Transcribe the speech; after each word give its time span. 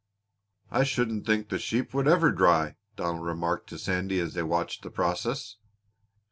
"I 0.71 0.83
shouldn't 0.83 1.27
think 1.27 1.49
the 1.49 1.59
sheep 1.59 1.93
would 1.93 2.07
ever 2.07 2.31
dry!" 2.31 2.75
Donald 2.95 3.23
remarked 3.23 3.69
to 3.69 3.77
Sandy 3.77 4.19
as 4.19 4.33
they 4.33 4.41
watched 4.41 4.81
the 4.81 4.89
process. 4.89 5.57